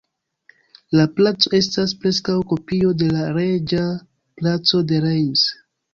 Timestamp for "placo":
1.19-1.51, 4.41-4.83